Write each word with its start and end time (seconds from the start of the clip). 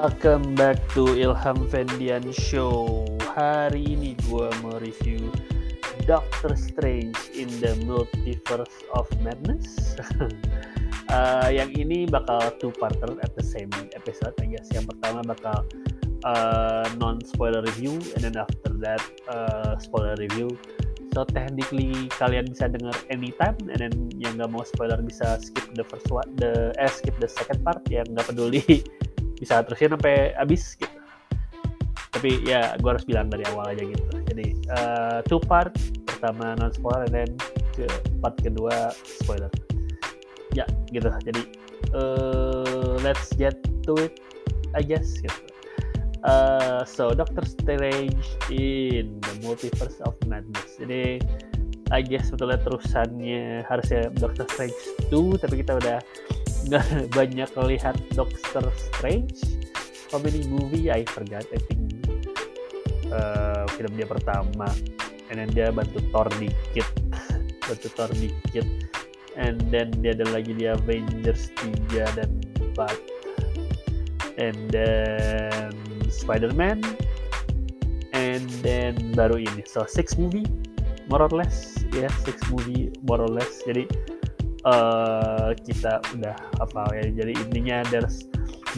Welcome 0.00 0.56
back 0.56 0.80
to 0.96 1.12
Ilham 1.12 1.68
Fendian 1.68 2.32
Show. 2.32 3.04
Hari 3.36 3.84
ini 3.84 4.16
gue 4.24 4.48
mau 4.64 4.80
review 4.80 5.28
Doctor 6.08 6.56
Strange 6.56 7.20
in 7.36 7.52
the 7.60 7.76
Multiverse 7.84 8.80
of 8.96 9.04
Madness. 9.20 10.00
uh, 11.12 11.52
yang 11.52 11.76
ini 11.76 12.08
bakal 12.08 12.48
two 12.56 12.72
parter 12.80 13.12
at 13.20 13.36
the 13.36 13.44
same 13.44 13.68
episode, 13.92 14.32
I 14.40 14.48
guess. 14.48 14.72
Yang 14.72 14.96
pertama 14.96 15.20
bakal 15.20 15.68
uh, 16.24 16.88
non 16.96 17.20
spoiler 17.20 17.60
review, 17.60 18.00
and 18.16 18.24
then 18.24 18.40
after 18.40 18.72
that 18.80 19.04
uh, 19.28 19.76
spoiler 19.76 20.16
review. 20.16 20.48
So 21.12 21.28
technically 21.28 22.08
kalian 22.16 22.48
bisa 22.48 22.72
dengar 22.72 22.96
anytime, 23.12 23.60
and 23.68 23.84
then 23.84 23.94
yang 24.16 24.40
nggak 24.40 24.48
mau 24.48 24.64
spoiler 24.64 24.96
bisa 25.04 25.44
skip 25.44 25.68
the 25.76 25.84
first 25.84 26.08
one, 26.08 26.40
the 26.40 26.72
eh 26.80 26.88
skip 26.88 27.20
the 27.20 27.28
second 27.28 27.60
part 27.68 27.84
yang 27.92 28.08
nggak 28.16 28.32
peduli 28.32 28.64
bisa 29.40 29.64
terusin 29.64 29.96
sampai 29.96 30.36
habis 30.36 30.76
gitu. 30.76 30.92
Tapi 32.10 32.44
ya 32.44 32.76
gue 32.76 32.90
harus 32.90 33.06
bilang 33.08 33.32
dari 33.32 33.42
awal 33.50 33.72
aja 33.72 33.82
gitu. 33.82 34.04
Jadi 34.28 34.46
uh, 34.68 35.18
two 35.24 35.40
part 35.40 35.72
pertama 36.04 36.52
non 36.60 36.70
spoiler 36.70 37.08
dan 37.08 37.32
ke 37.72 37.88
part 38.20 38.36
kedua 38.44 38.92
spoiler. 39.02 39.48
Ya 40.52 40.68
gitu. 40.92 41.08
Jadi 41.24 41.42
uh, 41.96 43.00
let's 43.00 43.32
get 43.40 43.56
to 43.88 43.96
it 43.96 44.20
I 44.76 44.84
guess 44.84 45.18
gitu. 45.24 45.40
Uh, 46.20 46.84
so 46.84 47.16
Doctor 47.16 47.48
Strange 47.48 48.20
in 48.52 49.16
the 49.24 49.34
Multiverse 49.40 49.96
of 50.04 50.12
Madness. 50.28 50.76
Jadi 50.76 51.24
I 51.90 52.04
guess 52.04 52.30
sebetulnya 52.30 52.60
terusannya 52.62 53.66
harusnya 53.66 54.12
Doctor 54.14 54.46
Strange 54.52 54.76
2 55.10 55.42
tapi 55.42 55.64
kita 55.64 55.80
udah 55.80 55.98
nggak 56.68 56.86
banyak 57.16 57.50
lihat 57.56 57.96
Doctor 58.12 58.68
Strange 58.76 59.60
many 60.18 60.42
movie 60.50 60.90
I 60.90 61.06
forgot 61.06 61.46
I 61.54 61.60
think 61.70 61.90
uh, 63.14 63.62
film 63.78 63.92
dia 63.94 64.06
pertama. 64.06 64.66
And 65.30 65.38
then 65.38 65.50
dia 65.54 65.70
bantu 65.70 66.02
Thor 66.10 66.26
dikit 66.42 66.88
bantu 67.66 67.88
Thor 67.94 68.10
dikit. 68.10 68.66
And 69.38 69.62
then 69.70 69.94
dia 70.02 70.18
ada 70.18 70.26
lagi 70.34 70.58
di 70.58 70.66
Avengers 70.66 71.54
3 71.62 72.18
dan 72.18 72.30
4 72.74 74.42
and 74.42 74.58
then 74.74 75.70
Spider-Man. 76.10 76.82
And 78.10 78.50
then 78.66 79.14
baru 79.14 79.38
ini. 79.38 79.62
So 79.70 79.86
six 79.86 80.18
movie 80.18 80.50
more 81.06 81.22
or 81.22 81.30
less. 81.30 81.78
Ya 81.94 82.10
yeah, 82.10 82.12
six 82.26 82.42
movie 82.50 82.90
more 83.06 83.22
or 83.22 83.30
less. 83.30 83.62
Jadi 83.62 83.86
uh, 84.64 85.50
kita 85.64 86.00
udah 86.16 86.36
apa 86.60 86.82
ya. 86.96 87.04
Jadi 87.22 87.32
intinya 87.48 87.84
there's 87.88 88.26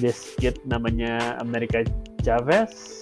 this 0.00 0.34
kid 0.38 0.56
namanya 0.64 1.36
America 1.42 1.84
Chavez 2.22 3.00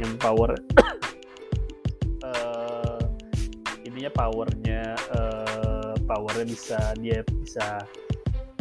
yang 0.00 0.16
power 0.16 0.56
uh, 2.26 3.00
ininya 3.84 4.10
powernya 4.16 4.96
uh, 5.12 5.92
powernya 6.08 6.46
bisa 6.48 6.78
dia 6.98 7.20
bisa 7.28 7.84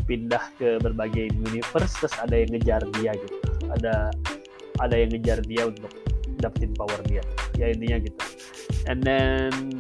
pindah 0.10 0.42
ke 0.58 0.82
berbagai 0.82 1.30
universe 1.38 1.94
terus 2.02 2.16
ada 2.18 2.34
yang 2.34 2.50
ngejar 2.58 2.82
dia 2.98 3.12
gitu. 3.14 3.38
Ada 3.70 4.10
ada 4.82 4.96
yang 4.96 5.14
ngejar 5.14 5.40
dia 5.46 5.70
untuk 5.70 5.92
dapetin 6.42 6.74
power 6.74 7.00
dia. 7.06 7.22
Ya 7.56 7.70
intinya 7.70 8.02
gitu. 8.02 8.20
And 8.90 9.06
then 9.06 9.79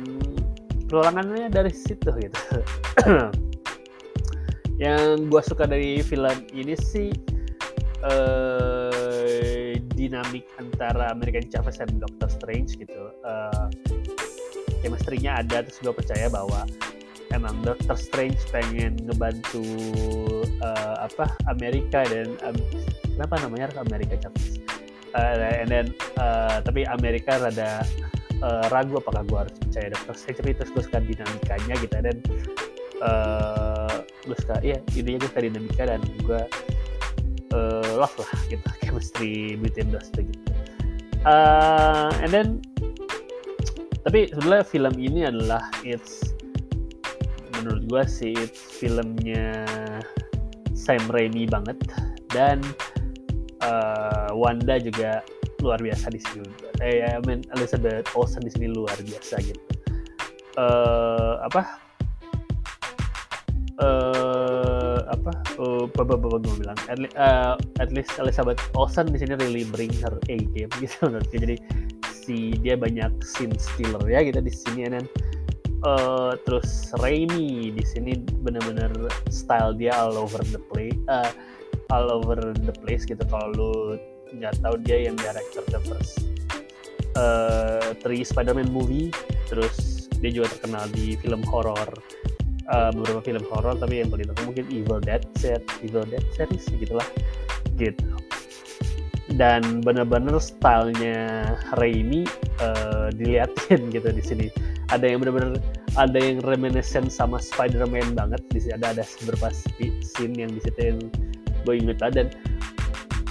peluangannya 0.90 1.48
dari 1.54 1.70
situ 1.70 2.10
gitu. 2.18 2.58
Yang 4.84 5.30
gue 5.30 5.42
suka 5.46 5.70
dari 5.70 6.02
film 6.02 6.34
ini 6.56 6.74
sih 6.74 7.14
uh, 8.02 9.76
dinamik 9.94 10.50
antara 10.58 11.14
American 11.14 11.46
Chavez 11.52 11.78
dan 11.78 11.94
Doctor 12.02 12.28
Strange 12.32 12.76
gitu. 12.80 13.14
Uh, 13.22 13.70
chemistry-nya 14.82 15.44
ada 15.44 15.62
terus 15.64 15.78
gue 15.84 15.94
percaya 15.94 16.32
bahwa 16.32 16.66
emang 17.36 17.62
Doctor 17.62 18.00
Strange 18.00 18.40
pengen 18.50 18.98
ngebantu 19.06 19.62
uh, 20.64 21.06
apa 21.06 21.30
Amerika 21.52 22.08
dan 22.08 22.34
um, 22.48 22.58
kenapa 23.16 23.36
namanya 23.46 23.68
Amerika 23.78 24.16
Chavez 24.18 24.64
uh, 25.14 25.60
and 25.60 25.70
then 25.70 25.88
uh, 26.18 26.64
tapi 26.64 26.86
Amerika 26.90 27.38
rada 27.38 27.86
uh, 28.44 28.66
ragu 28.72 29.00
apakah 29.00 29.24
gue 29.28 29.38
harus 29.38 29.54
percaya 29.60 29.88
Strange 30.16 30.40
tapi 30.40 30.52
terus 30.56 30.72
gue 30.74 30.84
suka 30.84 31.00
dinamikanya 31.04 31.76
gitu 31.80 31.96
dan 32.00 32.18
uh, 33.04 33.98
gue 34.26 34.38
suka 34.40 34.56
iya 34.64 34.78
intinya 34.96 35.26
gue 35.26 35.30
suka 35.30 35.42
dinamika 35.44 35.84
dan 35.88 36.02
gue 36.24 36.42
uh, 37.56 37.92
love 37.98 38.16
lah 38.20 38.32
gitu 38.48 38.68
chemistry 38.84 39.56
between 39.60 39.90
those 39.92 40.10
two 40.14 40.26
gitu. 40.26 40.42
Uh, 41.28 42.08
and 42.24 42.32
then 42.32 42.48
tapi 44.08 44.32
sebenarnya 44.32 44.66
film 44.66 44.96
ini 44.96 45.28
adalah 45.28 45.68
it's 45.84 46.32
menurut 47.60 47.84
gue 47.92 48.04
sih 48.08 48.32
it's 48.40 48.64
filmnya 48.80 49.68
Sam 50.72 51.04
Raimi 51.12 51.44
banget 51.44 51.76
dan 52.32 52.64
uh, 53.60 54.32
Wanda 54.32 54.80
juga 54.80 55.20
luar 55.64 55.80
biasa 55.80 56.12
di 56.12 56.20
sini. 56.22 56.48
Eh, 56.80 57.04
I 57.04 57.20
mean 57.28 57.44
Elizabeth 57.56 58.08
Olsen 58.16 58.44
di 58.44 58.52
sini 58.52 58.72
luar 58.72 58.96
biasa 59.00 59.40
gitu. 59.44 59.62
Uh, 60.60 61.40
apa? 61.46 61.62
Uh, 63.80 65.00
apa? 65.08 65.32
Uh, 65.56 65.88
apa 65.88 66.12
apa 66.16 66.26
gue 66.40 66.56
bilang? 66.60 66.80
At, 66.92 67.00
uh, 67.16 67.56
at 67.80 67.90
least 67.96 68.12
Elizabeth 68.20 68.60
Olsen 68.76 69.12
di 69.12 69.20
sini 69.24 69.40
really 69.40 69.64
bring 69.64 69.92
her 70.04 70.16
A 70.28 70.38
game 70.52 70.72
gitu 70.84 71.08
menurutku. 71.08 71.36
Jadi 71.40 71.56
si 72.04 72.54
dia 72.60 72.76
banyak 72.76 73.24
scene 73.24 73.56
stealer 73.56 74.04
ya 74.06 74.22
gitu 74.22 74.44
di 74.44 74.52
sini 74.52 74.92
dan 74.92 75.06
uh, 75.88 76.36
terus 76.44 76.92
Raimi 77.00 77.72
di 77.72 77.84
sini 77.88 78.20
bener-bener 78.44 78.92
style 79.32 79.74
dia 79.74 79.96
all 79.96 80.20
over 80.20 80.44
the 80.52 80.62
place. 80.72 80.96
Uh, 81.08 81.32
all 81.90 82.12
over 82.14 82.38
the 82.38 82.76
place 82.86 83.06
gitu 83.06 83.22
kalau 83.28 83.50
lu 83.58 83.72
nggak 84.36 84.54
tahu 84.62 84.76
dia 84.86 85.10
yang 85.10 85.16
director 85.18 85.64
the 85.74 85.82
first 85.90 86.26
uh, 87.18 87.94
three 88.06 88.22
Spider-Man 88.22 88.70
movie 88.70 89.10
terus 89.50 90.06
dia 90.20 90.30
juga 90.30 90.52
terkenal 90.58 90.86
di 90.94 91.16
film 91.18 91.42
horor 91.48 91.90
uh, 92.70 92.92
beberapa 92.94 93.22
film 93.26 93.44
horor 93.50 93.76
tapi 93.78 94.02
yang 94.04 94.10
paling 94.14 94.30
terkenal 94.30 94.48
mungkin 94.48 94.66
Evil 94.70 95.00
Dead 95.02 95.24
set 95.38 95.66
Evil 95.82 96.06
Dead 96.08 96.24
series 96.34 96.66
gitulah 96.78 97.06
gitu. 97.80 98.06
Dan 99.30 99.86
bener-bener 99.86 100.42
stylenya 100.42 101.54
Raimi 101.78 102.26
uh, 102.58 103.14
diliatin 103.14 103.94
gitu 103.94 104.10
di 104.10 104.24
sini. 104.26 104.48
Ada 104.90 105.06
yang 105.06 105.22
bener-bener 105.22 105.62
ada 105.94 106.18
yang 106.18 106.42
reminiscent 106.42 107.14
sama 107.14 107.38
Spider-Man 107.38 108.18
banget. 108.18 108.42
Di 108.50 108.66
sini 108.66 108.74
ada 108.82 108.98
ada 108.98 109.06
beberapa 109.22 109.54
scene 110.02 110.34
yang 110.34 110.50
di 110.50 110.62
situ 110.66 110.80
yang 110.82 111.00
gue 111.62 111.76
inget 111.78 112.02
dan 112.02 112.34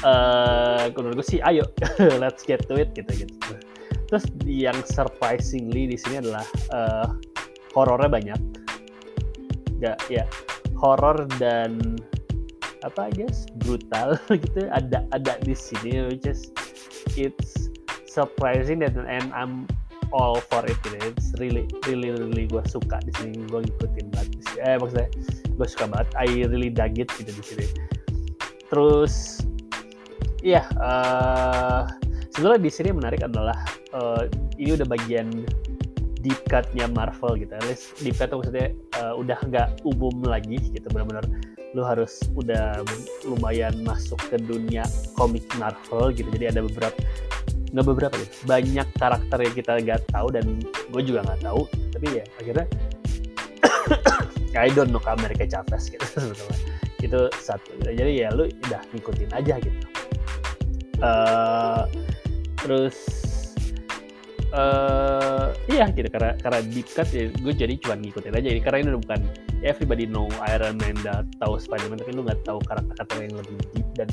uh, 0.04 0.90
menurut 0.94 1.22
gue 1.22 1.26
sih 1.26 1.40
ayo 1.46 1.64
let's 2.22 2.44
get 2.44 2.62
to 2.66 2.74
it 2.78 2.92
gitu 2.94 3.26
gitu. 3.26 3.52
Terus 4.08 4.24
yang 4.48 4.76
surprisingly 4.88 5.90
di 5.90 5.96
sini 6.00 6.24
adalah 6.24 6.44
uh, 6.72 7.08
horornya 7.76 8.08
banyak. 8.08 8.40
Gak 9.78 9.98
ya 10.10 10.26
horor 10.78 11.26
dan 11.38 11.98
apa 12.86 13.10
aja 13.10 13.26
brutal 13.58 14.14
gitu 14.42 14.70
ada 14.70 15.02
ada 15.10 15.34
di 15.42 15.50
sini 15.50 16.06
which 16.06 16.30
is 16.30 16.54
it's 17.18 17.66
surprising 18.06 18.86
and, 18.86 18.94
and 19.10 19.34
I'm 19.34 19.66
all 20.14 20.40
for 20.40 20.64
it 20.64 20.78
gitu. 20.86 20.96
It's 21.04 21.34
really 21.42 21.68
really 21.84 22.14
really 22.14 22.48
gue 22.48 22.64
suka 22.64 23.02
di 23.04 23.12
sini 23.18 23.44
gue 23.50 23.60
ngikutin 23.66 24.06
banget 24.14 24.40
eh 24.62 24.76
maksudnya 24.80 25.08
gue 25.52 25.66
suka 25.68 25.84
banget. 25.90 26.08
I 26.16 26.26
really 26.48 26.72
dug 26.72 26.96
it 26.96 27.10
gitu 27.18 27.28
di 27.28 27.44
sini. 27.44 27.66
Terus 28.68 29.44
iya 30.48 30.64
uh, 30.80 31.84
sebenarnya 32.32 32.62
di 32.64 32.72
sini 32.72 32.90
menarik 32.96 33.20
adalah 33.20 33.58
uh, 33.92 34.24
ini 34.56 34.72
udah 34.80 34.88
bagian 34.88 35.44
deep 36.24 36.40
cutnya 36.50 36.88
Marvel 36.90 37.38
gitu. 37.38 37.52
At 37.54 37.64
least 37.68 37.94
deep 38.02 38.16
cut 38.18 38.32
maksudnya 38.32 38.74
uh, 38.98 39.14
udah 39.14 39.38
nggak 39.44 39.84
umum 39.86 40.24
lagi 40.24 40.58
gitu. 40.72 40.86
Benar-benar 40.90 41.24
lu 41.76 41.84
harus 41.84 42.24
udah 42.32 42.80
lumayan 43.28 43.84
masuk 43.84 44.16
ke 44.32 44.40
dunia 44.40 44.88
komik 45.14 45.44
Marvel 45.60 46.10
gitu. 46.16 46.26
Jadi 46.32 46.56
ada 46.56 46.60
beberapa 46.64 46.96
nggak 47.68 47.84
beberapa 47.84 48.14
ya 48.16 48.28
banyak 48.48 48.88
karakter 48.96 49.38
yang 49.44 49.54
kita 49.54 49.72
nggak 49.84 50.00
tahu 50.08 50.32
dan 50.32 50.46
gue 50.64 51.02
juga 51.04 51.22
nggak 51.28 51.40
tahu. 51.44 51.68
Tapi 51.92 52.06
ya 52.22 52.24
akhirnya 52.40 52.66
I 54.64 54.72
don't 54.72 54.90
know 54.90 55.02
Amerika 55.06 55.44
Chavez 55.46 55.92
gitu. 55.92 56.02
Sebetulnya 56.02 56.58
itu 57.06 57.20
satu. 57.38 57.70
Jadi 57.84 58.26
ya 58.26 58.32
lu 58.34 58.48
udah 58.48 58.82
ngikutin 58.96 59.30
aja 59.36 59.60
gitu 59.62 59.97
uh, 61.02 61.84
terus 62.58 62.96
uh, 64.52 65.54
iya 65.68 65.90
gitu. 65.92 66.08
Karena 66.08 66.34
karena 66.40 66.60
deep 66.68 66.88
cut 66.92 67.08
ya 67.12 67.28
gue 67.32 67.52
jadi 67.54 67.74
cuma 67.80 67.98
ngikutin 67.98 68.34
aja. 68.34 68.48
Ini 68.48 68.60
karena 68.62 68.78
ini 68.82 68.88
udah 68.94 69.02
bukan 69.04 69.20
everybody 69.62 70.04
know 70.06 70.28
Iron 70.54 70.78
Man 70.80 70.96
udah 71.02 71.26
tahu 71.42 71.58
Spider-Man 71.58 72.00
tapi 72.00 72.12
lu 72.14 72.22
nggak 72.26 72.42
tahu 72.46 72.58
karakter-karakter 72.66 73.18
yang 73.28 73.34
lebih 73.36 73.56
deep 73.74 73.88
dan 73.98 74.08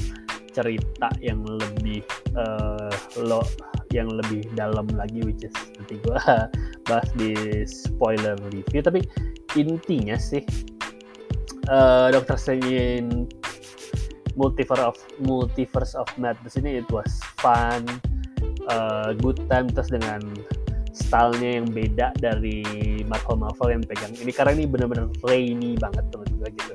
cerita 0.56 1.12
yang 1.20 1.44
lebih 1.44 2.00
uh, 2.40 2.88
lo 3.20 3.44
yang 3.92 4.08
lebih 4.08 4.48
dalam 4.56 4.88
lagi 4.96 5.20
which 5.28 5.44
is 5.44 5.56
nanti 5.76 6.00
gue 6.00 6.16
bahas 6.88 7.10
di 7.20 7.64
spoiler 7.68 8.40
review. 8.52 8.80
Tapi 8.80 9.04
intinya 9.56 10.16
sih 10.20 10.44
uh, 11.68 12.08
Doctor 12.12 12.40
Strange 12.40 13.45
Multiverse 14.36 14.84
of 14.84 14.96
Multiverse 15.24 15.96
of 15.96 16.08
Madness 16.20 16.60
ini 16.60 16.84
it 16.84 16.88
was 16.92 17.20
fun 17.40 17.88
uh, 18.68 19.16
good 19.16 19.40
time 19.48 19.72
terus 19.72 19.92
dengan 19.92 20.22
stylenya 20.96 21.60
yang 21.60 21.68
beda 21.72 22.08
dari 22.20 22.64
Marvel 23.08 23.40
Marvel 23.40 23.80
yang 23.80 23.84
pegang 23.84 24.16
ini. 24.16 24.32
Karena 24.32 24.56
ini 24.56 24.66
benar-benar 24.68 25.12
rainy 25.28 25.76
banget 25.76 26.08
menurut 26.12 26.32
gue 26.40 26.50
gitu. 26.56 26.74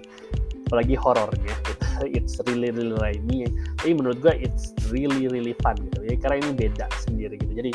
Apalagi 0.68 0.94
horornya 0.94 1.54
gitu. 1.66 1.84
it's 2.16 2.36
really 2.48 2.68
really 2.72 2.96
rainy. 3.00 3.48
Tapi 3.80 3.96
menurut 3.96 4.20
gue 4.20 4.34
it's 4.36 4.76
really 4.92 5.26
really 5.28 5.56
fun 5.64 5.76
gitu. 5.80 6.04
Ya 6.04 6.14
karena 6.20 6.44
ini 6.44 6.52
beda 6.68 6.86
sendiri 7.00 7.40
gitu. 7.40 7.52
Jadi 7.56 7.72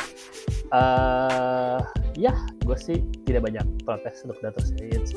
uh, 0.70 1.82
ya 2.16 2.34
gue 2.64 2.78
sih 2.78 3.02
tidak 3.26 3.50
banyak 3.52 3.66
protes 3.84 4.24
untuk 4.24 4.40
Strange 4.62 4.96
it's 4.96 5.12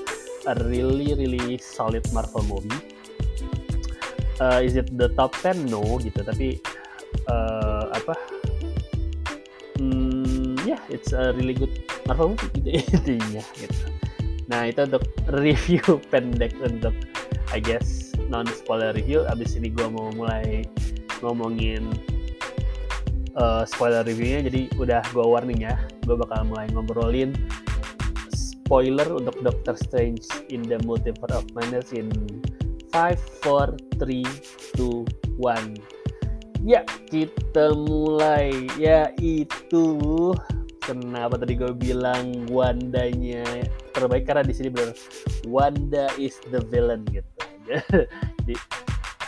a 0.49 0.55
really 0.67 1.15
really 1.15 1.57
solid 1.61 2.03
Marvel 2.11 2.43
movie 2.51 2.98
uh, 4.41 4.61
is 4.63 4.75
it 4.79 4.91
the 4.97 5.11
top 5.15 5.35
10 5.43 5.71
no 5.71 5.83
gitu. 6.03 6.23
Tapi 6.23 6.59
uh, 7.31 7.91
apa? 7.95 8.15
Hmm, 9.79 10.59
ya 10.67 10.75
yeah, 10.75 10.83
it's 10.91 11.15
a 11.15 11.31
really 11.39 11.55
good 11.55 11.71
Marvel 12.07 12.35
movie 12.35 12.51
gitu 12.59 12.69
intinya 12.99 13.45
gitu. 13.55 13.87
Nah 14.51 14.67
itu 14.67 14.81
untuk 14.89 15.05
review 15.39 15.85
pendek 16.13 16.57
untuk 16.65 16.95
I 17.55 17.61
guess 17.63 18.17
non 18.27 18.49
spoiler 18.49 18.91
review. 18.97 19.23
Abis 19.29 19.55
ini 19.55 19.71
gue 19.71 19.87
mau 19.87 20.11
mulai 20.15 20.67
ngomongin 21.23 21.87
uh, 23.39 23.63
spoiler 23.69 24.03
reviewnya. 24.03 24.47
Jadi 24.51 24.73
udah 24.81 25.03
gue 25.15 25.25
warning 25.25 25.63
ya 25.63 25.77
gue 26.09 26.17
bakal 26.17 26.49
mulai 26.49 26.67
ngobrolin 26.73 27.37
spoiler 28.69 29.09
untuk 29.09 29.33
Doctor 29.41 29.81
Strange 29.81 30.29
in 30.53 30.61
the 30.61 30.77
Multiverse 30.85 31.33
of 31.33 31.49
Madness 31.57 31.97
in 31.97 32.13
5, 32.93 33.45
4, 33.45 33.77
3, 34.01 34.25
2, 34.77 35.05
1 35.39 35.99
ya 36.67 36.83
kita 37.11 37.75
mulai. 37.75 38.67
Ya 38.79 39.13
itu 39.21 40.35
kenapa 40.83 41.39
tadi 41.39 41.55
gue 41.59 41.73
bilang 41.75 42.49
Wandanya 42.51 43.45
terbaik? 43.95 44.27
Karena 44.27 44.43
di 44.43 44.55
sini 44.55 44.69
benar 44.73 44.95
Wanda 45.47 46.11
is 46.19 46.39
the 46.51 46.63
villain 46.67 47.05
gitu. 47.11 47.29
Di 48.47 48.55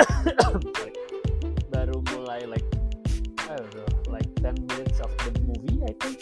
baru 1.72 2.00
mulai 2.16 2.48
like 2.48 2.66
I 3.46 3.58
don't 3.58 3.72
know 3.76 3.88
like 4.08 4.26
10 4.42 4.56
minutes 4.66 4.98
of 5.02 5.12
the 5.22 5.32
movie 5.44 5.84
I 5.84 5.92
think. 6.02 6.18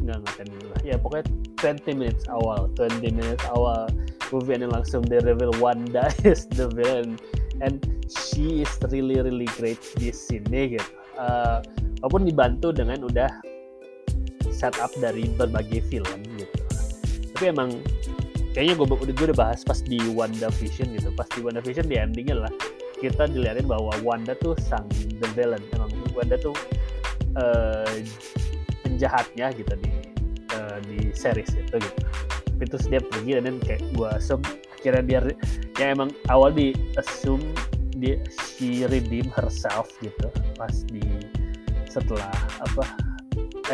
Nggak 0.00 0.20
nggak 0.24 0.34
10 0.46 0.52
minutes 0.52 0.70
lah. 0.70 0.80
Ya 0.84 0.96
pokoknya 1.00 1.26
20 1.58 2.00
minutes 2.00 2.24
awal. 2.30 2.70
20 2.76 3.00
minutes 3.12 3.44
awal 3.50 3.88
movie 4.34 4.58
ini 4.58 4.66
langsung 4.66 5.06
di 5.06 5.22
reveal 5.22 5.54
Wanda 5.62 6.10
is 6.26 6.50
the 6.58 6.66
villain 6.74 7.14
and 7.62 7.86
she 8.10 8.66
is 8.66 8.72
really 8.90 9.22
really 9.22 9.46
great 9.54 9.78
di 9.94 10.10
sini 10.10 10.74
gitu. 10.74 10.90
Uh, 11.14 11.62
walaupun 12.02 12.26
dibantu 12.26 12.74
dengan 12.74 13.06
udah 13.06 13.30
setup 14.50 14.90
dari 14.98 15.30
berbagai 15.38 15.86
film 15.86 16.18
gitu. 16.34 16.58
Tapi 17.34 17.44
emang 17.54 17.78
kayaknya 18.50 18.74
gue, 18.74 18.86
gue 19.14 19.26
udah 19.30 19.38
bahas 19.38 19.62
pas 19.62 19.78
di 19.78 20.02
Wanda 20.10 20.50
Vision 20.58 20.90
gitu. 20.90 21.14
Pas 21.14 21.30
di 21.30 21.40
Wanda 21.46 21.62
Vision 21.62 21.86
di 21.86 21.94
endingnya 21.94 22.50
lah 22.50 22.52
kita 22.98 23.30
dilihatin 23.30 23.70
bahwa 23.70 23.94
Wanda 24.02 24.34
tuh 24.42 24.58
sang 24.58 24.90
the 25.22 25.28
villain. 25.38 25.62
Emang 25.78 25.90
Wanda 26.18 26.34
tuh 26.34 26.54
uh, 27.38 27.94
penjahatnya 28.82 29.54
gitu 29.54 29.74
di 29.78 29.90
uh, 30.54 30.78
di 30.90 31.14
series 31.14 31.54
itu 31.54 31.78
gitu 31.78 32.02
tapi 32.54 32.70
terus 32.70 32.86
dia 32.86 33.02
pergi 33.02 33.42
dan 33.42 33.58
kayak 33.58 33.82
gue 33.98 34.08
assume 34.14 34.46
akhirnya 34.78 35.02
dia 35.02 35.18
yang 35.82 35.90
emang 35.98 36.10
awal 36.30 36.54
di 36.54 36.70
assume 36.94 37.42
dia 37.98 38.22
she 38.38 38.86
redeem 38.86 39.26
herself 39.34 39.90
gitu 39.98 40.30
pas 40.54 40.86
di 40.86 41.02
setelah 41.90 42.30
apa 42.62 42.84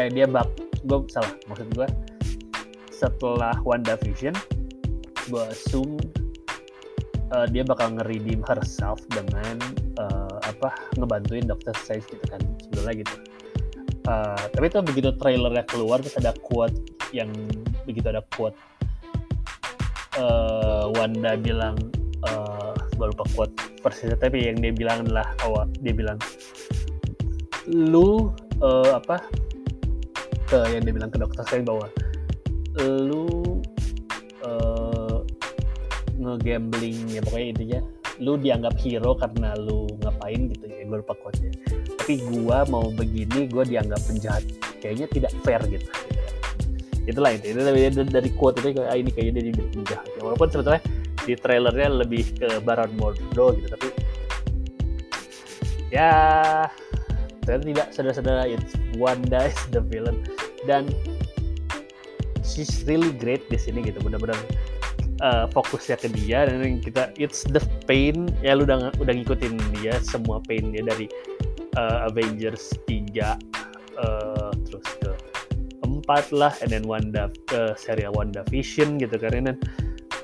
eh 0.00 0.08
dia 0.08 0.24
bak 0.24 0.48
gue 0.88 0.98
salah 1.12 1.28
maksud 1.44 1.68
gue 1.76 1.88
setelah 2.88 3.52
Wanda 3.68 4.00
Vision 4.00 4.32
gue 5.28 5.44
assume 5.52 6.00
uh, 7.36 7.44
dia 7.52 7.68
bakal 7.68 8.00
nge-redeem 8.00 8.40
herself 8.48 9.04
dengan 9.12 9.60
uh, 10.00 10.40
apa 10.48 10.72
ngebantuin 10.96 11.44
Doctor 11.44 11.76
Strange 11.76 12.08
gitu 12.08 12.24
kan 12.32 12.40
sebetulnya 12.64 13.04
gitu 13.04 13.14
uh, 14.10 14.42
tapi 14.50 14.66
itu 14.66 14.82
begitu 14.82 15.08
trailernya 15.14 15.62
keluar 15.70 16.02
terus 16.02 16.18
ada 16.18 16.34
quote 16.42 16.74
yang 17.14 17.30
begitu 17.86 18.10
ada 18.10 18.22
quote 18.34 18.58
uh, 20.18 20.90
Wanda 20.98 21.38
bilang 21.38 21.78
uh, 22.26 22.74
gue 22.74 23.06
lupa 23.06 23.24
quote 23.32 23.54
persisnya 23.80 24.18
tapi 24.18 24.50
yang 24.50 24.58
dia 24.58 24.74
bilang 24.74 25.06
adalah 25.06 25.30
awal 25.46 25.70
dia 25.80 25.94
bilang 25.94 26.18
lu 27.70 28.34
uh, 28.60 28.98
apa 28.98 29.22
ke 30.50 30.58
yang 30.74 30.82
dia 30.82 30.94
bilang 30.94 31.10
ke 31.14 31.18
dokter 31.22 31.46
Strange 31.46 31.70
bahwa 31.70 31.86
lu 32.82 33.62
uh, 34.42 35.22
ngegambling 36.20 37.08
ya 37.08 37.22
pokoknya 37.24 37.46
intinya 37.56 37.80
lu 38.20 38.36
dianggap 38.36 38.76
hero 38.76 39.16
karena 39.16 39.56
lu 39.56 39.88
ngapain 40.04 40.52
gitu 40.52 40.64
ya 40.68 40.84
gue 40.84 40.98
lupa 41.00 41.16
quote 41.16 41.40
tapi 42.10 42.26
gua 42.42 42.66
mau 42.66 42.90
begini 42.90 43.46
gue 43.46 43.64
dianggap 43.70 44.02
penjahat. 44.02 44.42
Kayaknya 44.82 45.06
tidak 45.14 45.32
fair 45.46 45.62
gitu, 45.70 45.86
itulah 47.06 47.30
itu. 47.38 47.54
Itu 47.54 47.60
dari, 47.62 47.80
dari 47.92 48.30
quote 48.34 48.58
itu 48.58 48.82
kayak 48.82 48.90
ah, 48.90 48.96
ini 48.98 49.14
kayaknya 49.14 49.46
dia 49.46 49.66
penjahat. 49.70 50.06
Ya, 50.18 50.20
walaupun 50.26 50.48
sebetulnya 50.50 50.82
di 51.22 51.38
trailernya 51.38 51.88
lebih 52.02 52.24
ke 52.34 52.58
Baron 52.66 52.90
Mordo 52.98 53.54
gitu 53.54 53.68
tapi 53.70 53.94
ya 55.94 56.10
ternyata 57.46 57.62
tidak. 57.70 57.88
Saudara-saudara 57.94 58.42
it's 58.50 58.74
Wanda 58.98 59.46
is 59.46 59.60
the 59.70 59.78
villain. 59.78 60.18
Dan 60.66 60.90
she's 62.42 62.82
really 62.90 63.14
great 63.22 63.46
di 63.46 63.58
sini 63.60 63.86
gitu. 63.86 64.02
Benar-benar 64.02 64.34
uh, 65.20 65.46
fokusnya 65.52 65.96
ke 66.00 66.08
dia 66.12 66.48
dan 66.48 66.80
kita 66.80 67.12
it's 67.20 67.44
the 67.52 67.62
pain 67.84 68.28
ya 68.40 68.56
lu 68.56 68.64
udah 68.64 68.90
udah 68.98 69.12
ngikutin 69.14 69.56
dia 69.80 69.96
semua 70.00 70.40
pain 70.44 70.72
dia 70.72 70.82
dari 70.84 71.06
uh, 71.76 72.08
Avengers 72.08 72.74
3 72.88 72.90
uh, 72.90 73.36
eh, 74.00 74.50
terus 74.66 74.86
ke 75.00 75.12
empat 75.84 76.32
lah 76.32 76.52
and 76.64 76.72
then 76.72 76.84
Wanda 76.84 77.28
ke 77.48 77.76
serial 77.76 78.16
Wanda 78.16 78.44
Vision 78.48 78.96
gitu 78.96 79.16
dan 79.20 79.56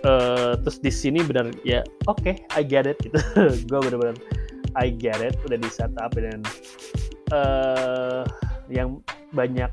uh, 0.04 0.56
terus 0.60 0.80
di 0.80 0.92
sini 0.92 1.20
benar 1.22 1.52
ya 1.62 1.84
oke 2.08 2.20
okay, 2.20 2.34
I 2.56 2.64
get 2.64 2.88
it 2.88 2.98
gitu 3.04 3.20
gue 3.70 3.78
benar-benar 3.78 4.16
I 4.76 4.92
get 4.92 5.20
it 5.24 5.36
udah 5.44 5.56
di 5.60 5.70
setup 5.72 6.12
dan 6.16 6.40
uh, 7.32 8.24
yang 8.68 9.00
banyak 9.32 9.70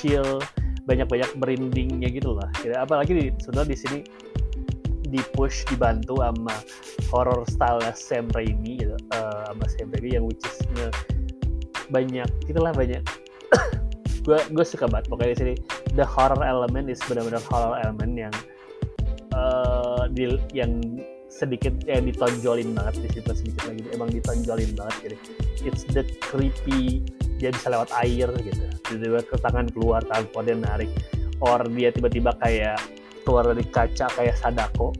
chill 0.00 0.40
banyak-banyak 0.88 1.28
merindingnya 1.36 2.08
gitu 2.08 2.32
lah. 2.32 2.48
Apalagi 2.80 3.12
di, 3.12 3.24
sebenarnya 3.44 3.68
di 3.68 3.76
sini 3.76 3.98
di 5.08 5.20
push 5.32 5.64
dibantu 5.72 6.20
sama 6.20 6.54
horror 7.08 7.42
style 7.48 7.80
Sam 7.96 8.28
Raimi 8.36 8.76
gitu 8.84 8.96
uh, 9.16 9.48
sama 9.48 9.64
Sam 9.72 9.88
Raimi 9.92 10.20
yang 10.20 10.24
which 10.28 10.44
is 10.44 10.56
nge, 10.76 10.88
banyak 11.88 12.28
itulah 12.46 12.72
banyak. 12.76 13.00
Gue 14.28 14.36
gue 14.52 14.64
suka 14.66 14.84
banget. 14.84 15.08
Pokoknya 15.08 15.32
di 15.32 15.38
sini 15.40 15.54
the 15.96 16.04
horror 16.04 16.44
element 16.44 16.92
is 16.92 17.00
benar-benar 17.08 17.40
horror 17.48 17.80
element 17.80 18.12
yang 18.12 18.34
uh, 19.32 20.04
di, 20.12 20.36
yang 20.52 21.00
sedikit 21.32 21.72
yang 21.88 22.04
ditonjolin 22.04 22.76
banget 22.76 23.08
di 23.08 23.08
situ 23.16 23.30
sedikit 23.32 23.72
lagi. 23.72 23.88
Emang 23.96 24.12
ditonjolin 24.12 24.76
banget 24.76 24.96
jadi 25.00 25.16
it's 25.64 25.88
the 25.96 26.04
creepy 26.20 27.00
dia 27.40 27.54
bisa 27.54 27.72
lewat 27.72 27.88
air 28.04 28.28
gitu. 28.44 28.64
Tiba-tiba 28.84 29.20
ke 29.24 29.36
tangan 29.40 29.66
keluar 29.72 30.04
tangan 30.04 30.44
dia 30.44 30.56
narik. 30.60 30.90
Or 31.40 31.64
dia 31.64 31.88
tiba-tiba 31.88 32.36
kayak 32.42 32.76
keluar 33.28 33.44
dari 33.44 33.60
kaca 33.68 34.08
kayak 34.16 34.40
Sadako. 34.40 34.96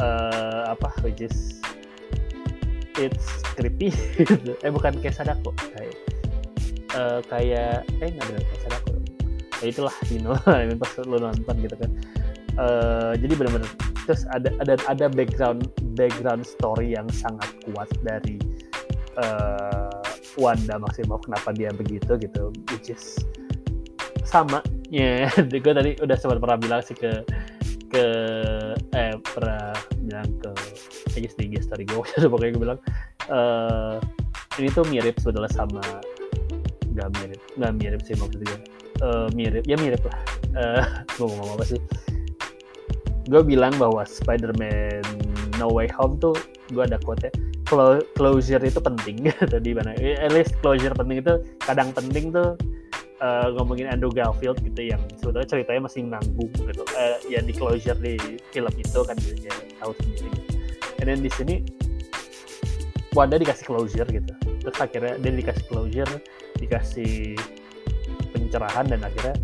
Uh, 0.00 0.64
apa 0.72 0.88
which 1.04 1.20
is 1.20 1.60
it's 2.96 3.44
creepy. 3.52 3.92
Eh 4.64 4.72
bukan 4.72 4.96
kayak 5.04 5.20
Sadako 5.20 5.52
kayak 5.76 5.92
uh, 6.96 7.20
kayak 7.28 7.84
eh 8.00 8.08
nggak 8.08 8.24
benar 8.24 8.42
kayak 8.48 8.60
Sadako. 8.64 8.90
Ya 9.60 9.66
itulah 9.68 9.96
you 10.12 10.24
know 10.24 10.32
pas 10.80 10.92
lo 11.04 11.20
nonton 11.20 11.54
gitu 11.60 11.76
kan. 11.76 11.90
Uh, 12.56 13.12
jadi 13.20 13.36
benar-benar 13.36 13.68
terus 14.08 14.24
ada 14.32 14.48
ada 14.64 14.80
ada 14.88 15.06
background 15.12 15.68
background 15.92 16.48
story 16.48 16.96
yang 16.96 17.04
sangat 17.12 17.52
kuat 17.68 17.86
dari 18.00 18.40
uh, 19.20 20.00
Wanda 20.40 20.80
Maximoff 20.80 21.28
kenapa 21.28 21.52
dia 21.52 21.68
begitu 21.76 22.16
gitu 22.16 22.48
which 22.72 22.88
is 22.88 23.20
sama 24.24 24.64
ya 24.94 25.28
yeah, 25.28 25.44
gue 25.44 25.72
tadi 25.72 25.90
udah 26.00 26.16
sempat 26.16 26.40
pernah 26.40 26.58
bilang 26.58 26.80
sih 26.80 26.96
ke 26.96 27.24
ke 27.88 28.04
eh 28.92 29.16
pernah 29.20 29.72
bilang 30.04 30.28
ke 30.40 30.50
aja 31.16 31.28
di 31.34 31.58
story 31.60 31.84
gue 31.88 31.98
pokoknya 32.32 32.52
gue 32.56 32.62
bilang 32.62 32.80
uh, 33.32 33.96
ini 34.60 34.68
tuh 34.72 34.84
mirip 34.88 35.16
sebetulnya 35.20 35.50
sama 35.52 35.82
nggak 36.92 37.08
mirip 37.20 37.40
nggak 37.56 37.72
mirip 37.78 38.00
sih 38.04 38.16
maksudnya 38.16 38.58
uh, 39.02 39.28
mirip 39.34 39.64
ya 39.66 39.76
mirip 39.78 40.02
lah. 40.06 40.18
Uh, 40.56 40.84
gue 41.16 41.26
ngomong 41.26 41.50
apa 41.58 41.64
sih. 41.66 41.80
Gue 43.28 43.42
bilang 43.44 43.76
bahwa 43.76 44.02
Spider-Man 44.08 45.04
No 45.60 45.68
Way 45.68 45.92
Home 46.00 46.16
tuh 46.16 46.34
gue 46.72 46.82
ada 46.82 46.96
quote 47.00 47.28
closure 48.16 48.62
itu 48.64 48.80
penting. 48.80 49.28
Tadi 49.52 49.70
mana 49.76 49.92
at 49.96 50.32
least 50.32 50.56
closure 50.64 50.94
penting 50.96 51.20
itu 51.20 51.34
kadang 51.62 51.92
penting 51.92 52.32
tuh 52.32 52.56
uh, 53.20 53.48
ngomongin 53.58 53.90
Andrew 53.90 54.10
Garfield 54.10 54.58
gitu 54.62 54.94
yang 54.94 55.02
sebetulnya 55.18 55.48
ceritanya 55.48 55.80
masih 55.86 56.06
nanggung 56.06 56.52
gitu. 56.52 56.82
Uh, 56.94 57.16
ya 57.26 57.40
di 57.42 57.52
closure 57.54 57.98
di 57.98 58.16
film 58.50 58.74
itu 58.76 59.00
kan 59.04 59.16
gitu, 59.20 59.48
ya 59.48 59.54
tahu 59.82 59.92
sendiri. 60.02 60.30
And 60.98 61.06
then 61.06 61.20
di 61.22 61.30
sini 61.32 61.54
Wanda 63.16 63.40
dikasih 63.40 63.66
closure 63.66 64.06
gitu. 64.06 64.32
Terus 64.62 64.76
akhirnya 64.78 65.18
dia 65.18 65.32
dikasih 65.32 65.64
closure 65.66 66.12
dikasih 66.58 67.38
pencerahan 68.34 68.86
dan 68.90 69.00
akhirnya 69.02 69.34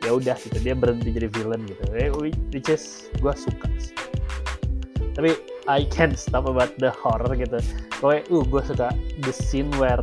ya 0.00 0.16
udah 0.16 0.36
gitu 0.40 0.56
dia 0.62 0.72
berhenti 0.72 1.12
jadi 1.12 1.28
villain 1.28 1.60
gitu. 1.68 1.82
Eh, 1.96 2.08
which 2.52 2.70
is 2.72 3.12
gue 3.20 3.34
suka 3.36 3.68
tapi 5.20 5.36
I 5.68 5.84
can't 5.92 6.16
stop 6.16 6.48
about 6.48 6.80
the 6.80 6.88
horror 6.88 7.36
gitu. 7.36 7.60
Pokoknya 8.00 8.22
uh 8.32 8.44
gue 8.46 8.62
suka 8.64 8.88
the 9.20 9.32
scene 9.36 9.68
where 9.76 10.00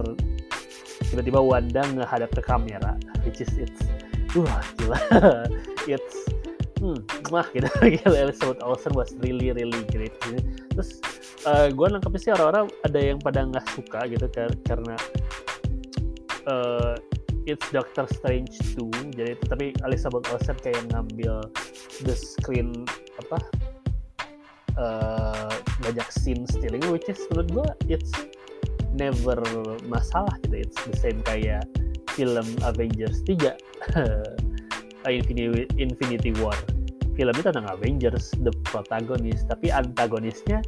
tiba-tiba 1.12 1.40
Wanda 1.40 1.84
ngehadap 1.96 2.30
ke 2.36 2.42
kamera 2.44 2.96
which 3.24 3.40
is 3.44 3.52
it's 3.56 3.84
wah 4.36 4.62
gila. 4.76 5.00
It's 5.88 6.28
hmm 6.84 7.00
wah 7.32 7.48
gitu. 7.56 7.68
Gitu 7.82 8.08
Elizabeth 8.12 8.60
Olsen 8.60 8.94
was 8.94 9.16
really 9.24 9.56
really 9.56 9.82
great. 9.90 10.14
Gitu. 10.20 10.44
terus 10.76 11.00
uh, 11.48 11.66
eh, 11.66 11.68
gue 11.74 11.88
nangkepnya 11.90 12.20
sih 12.22 12.32
orang-orang 12.38 12.68
ada 12.86 13.00
yang 13.00 13.18
pada 13.18 13.40
nggak 13.48 13.66
suka 13.74 14.06
gitu 14.06 14.28
karena 14.68 14.96
uh, 16.46 16.94
it's 17.48 17.66
Doctor 17.72 18.06
Strange 18.12 18.60
2 18.76 19.16
jadi 19.16 19.34
tapi 19.48 19.72
Elizabeth 19.88 20.28
Olsen 20.30 20.58
kayak 20.60 20.84
ngambil 20.92 21.48
the 22.04 22.14
screen 22.14 22.86
apa 23.24 23.40
uh, 24.76 25.52
banyak 25.82 26.08
scene 26.12 26.44
stealing 26.46 26.84
which 26.92 27.08
is 27.08 27.20
menurut 27.32 27.50
gue 27.50 27.98
it's 27.98 28.12
never 28.98 29.38
masalah 29.86 30.34
gitu. 30.46 30.66
It's 30.66 30.80
the 30.90 30.98
same 30.98 31.22
kayak 31.24 31.70
film 32.18 32.46
Avengers 32.66 33.22
3 33.24 33.54
Infinity, 35.08 35.70
Infinity 35.78 36.32
War. 36.42 36.58
Film 37.16 37.34
itu 37.34 37.50
tentang 37.50 37.70
Avengers 37.70 38.34
the 38.44 38.52
protagonist. 38.68 39.48
Tapi 39.48 39.72
antagonisnya 39.72 40.60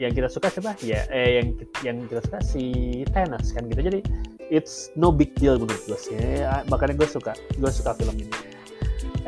yang 0.00 0.16
kita 0.16 0.32
suka 0.32 0.48
siapa? 0.48 0.72
Ya 0.80 1.04
eh 1.12 1.40
yang 1.40 1.48
yang 1.84 1.96
kita 2.08 2.24
suka 2.24 2.40
si 2.40 2.64
Thanos 3.12 3.52
kan 3.52 3.68
gitu. 3.68 3.84
Jadi 3.84 4.00
it's 4.48 4.88
no 4.96 5.12
big 5.12 5.36
deal 5.36 5.60
menurut 5.60 5.80
gue 5.84 5.98
sih. 6.00 6.16
Ya, 6.16 6.64
makanya 6.72 6.96
gue 6.98 7.08
suka 7.08 7.36
gue 7.60 7.70
suka 7.70 7.94
film 8.00 8.16
ini. 8.16 8.32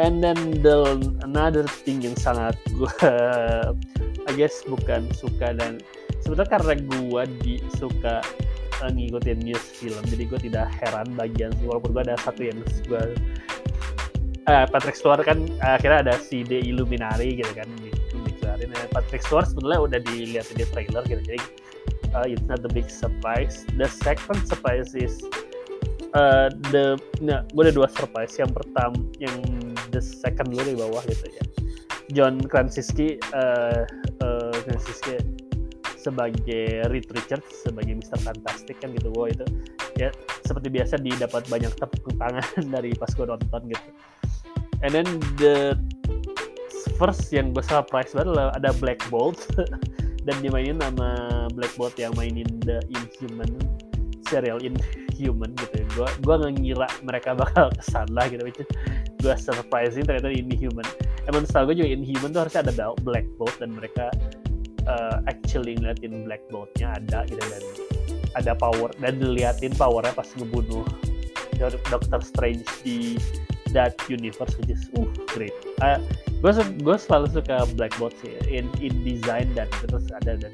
And 0.01 0.25
then 0.25 0.65
the 0.65 0.97
another 1.21 1.69
thing 1.69 2.01
yang 2.01 2.17
sangat 2.17 2.57
gue 2.73 2.89
I 4.29 4.33
guess 4.33 4.65
bukan 4.65 5.13
suka 5.13 5.53
dan 5.53 5.85
sebetulnya 6.23 6.51
karena 6.51 6.75
gue 6.79 7.23
di 7.43 7.55
suka 7.77 8.23
uh, 8.81 8.91
ngikutin 8.91 9.43
news 9.43 9.65
film 9.77 10.03
jadi 10.09 10.25
gue 10.27 10.41
tidak 10.51 10.67
heran 10.79 11.07
bagian 11.19 11.53
walaupun 11.67 11.93
gue 11.93 12.03
ada 12.07 12.17
satu 12.23 12.47
yang 12.47 12.59
gue 12.87 13.05
uh, 14.47 14.65
Patrick 14.71 14.97
Stewart 14.97 15.23
kan 15.27 15.45
uh, 15.61 15.77
akhirnya 15.77 16.11
ada 16.11 16.15
si 16.17 16.47
The 16.47 16.63
Illuminati 16.63 17.37
gitu 17.37 17.53
kan 17.53 17.67
di, 17.83 17.91
dikeluarin 18.15 18.71
Patrick 18.95 19.23
Stewart 19.27 19.51
sebenarnya 19.51 19.81
udah 19.83 20.01
dilihat 20.07 20.47
di 20.55 20.65
trailer 20.71 21.03
gitu 21.11 21.23
jadi 21.27 21.43
uh, 22.15 22.27
it's 22.27 22.43
not 22.49 22.63
the 22.63 22.69
big 22.69 22.89
surprise. 22.89 23.65
The 23.77 23.89
second 23.89 24.47
surprise 24.47 24.95
is 24.95 25.21
uh, 26.15 26.53
the 26.73 27.01
nah, 27.21 27.45
gue 27.53 27.63
ada 27.69 27.75
dua 27.75 27.89
surprise. 27.89 28.37
Yang 28.37 28.63
pertama 28.63 28.97
yang 29.19 29.37
the 29.91 30.01
second 30.01 30.53
dulu 30.53 30.63
di 30.65 30.77
bawah 30.77 31.03
gitu 31.09 31.27
ya. 31.33 31.45
John 32.13 32.45
Krasinski 32.45 33.17
uh, 33.33 33.89
uh, 34.21 34.55
Krasinski 34.69 35.17
sebagai 36.03 36.91
Reed 36.91 37.07
Richards 37.15 37.63
sebagai 37.63 37.95
Mister 37.95 38.19
Fantastic 38.19 38.83
kan 38.83 38.91
gitu. 38.93 39.15
Gue 39.15 39.31
itu 39.31 39.47
ya 39.97 40.11
seperti 40.43 40.69
biasa 40.69 40.99
didapat 40.99 41.47
banyak 41.47 41.73
tepuk 41.79 42.19
tangan 42.19 42.45
dari 42.75 42.91
pas 42.99 43.11
gue 43.15 43.27
nonton 43.27 43.63
gitu. 43.71 43.89
And 44.83 44.91
then 44.91 45.07
the 45.39 45.79
first 46.99 47.31
yang 47.31 47.55
gue 47.55 47.63
surprise 47.63 48.11
banget 48.11 48.35
adalah 48.35 48.51
ada 48.59 48.71
Black 48.83 48.99
Bolt. 49.09 49.39
Dan 50.23 50.39
dimainin 50.39 50.79
nama 50.79 51.19
Black 51.51 51.75
Bolt 51.75 51.99
yang 51.99 52.15
mainin 52.15 52.47
The 52.63 52.79
Inhuman 52.95 53.59
serial 54.33 54.63
Inhuman 54.63 55.53
gitu. 55.59 55.83
Ya 55.83 55.87
gue 55.93 56.09
gue 56.23 56.35
nggak 56.41 56.53
ngira 56.63 56.89
mereka 57.03 57.31
bakal 57.43 57.69
ke 57.75 57.83
sana 57.85 58.31
gitu. 58.31 58.43
Which 58.47 58.63
gue 59.19 59.35
surprising 59.35 60.07
ternyata 60.07 60.31
Inhuman. 60.31 60.87
Emang 61.27 61.45
setahu 61.47 61.75
gue 61.75 61.85
juga 61.85 61.91
Inhuman 61.91 62.31
tuh 62.31 62.41
harusnya 62.47 62.63
ada 62.67 62.95
Black 63.03 63.27
Bolt 63.35 63.55
dan 63.59 63.75
mereka 63.75 64.09
uh, 64.87 65.23
actually 65.31 65.79
ngeliatin 65.79 66.27
Black 66.27 66.43
Boltnya 66.51 66.97
ada 66.99 67.27
gitu 67.27 67.43
dan 67.43 67.65
ada 68.33 68.53
power 68.57 68.89
dan 68.99 69.21
diliatin 69.21 69.77
powernya 69.77 70.13
pas 70.17 70.29
ngebunuh 70.37 70.87
Doctor 71.63 72.19
Strange 72.25 72.67
di 72.83 73.15
that 73.71 73.95
universe 74.09 74.53
which 74.59 74.73
is 74.75 74.91
uh 74.99 75.07
great. 75.33 75.55
Uh, 75.81 76.01
gue 76.43 76.53
gue 76.83 76.97
selalu 76.99 77.27
suka 77.33 77.65
black 77.79 77.95
box 78.03 78.19
sih 78.21 78.35
in 78.51 78.67
in 78.83 78.93
design 79.07 79.49
dan 79.57 79.71
terus 79.87 80.11
ada 80.13 80.37
dan 80.43 80.53